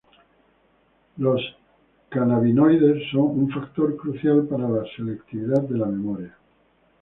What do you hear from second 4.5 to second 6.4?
la selectividad de la memoria.